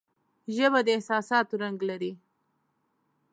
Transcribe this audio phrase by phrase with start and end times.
[0.55, 2.11] ژبه د احساساتو رنگ لري